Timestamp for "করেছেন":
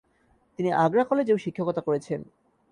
1.81-2.21